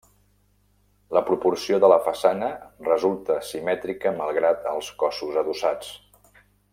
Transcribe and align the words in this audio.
La 1.17 1.21
proporció 1.27 1.77
de 1.83 1.91
la 1.93 1.99
façana 2.07 2.49
resulta 2.89 3.37
simètrica 3.53 4.17
malgrat 4.23 4.69
els 4.75 4.93
cossos 5.05 5.39
adossats. 5.45 5.93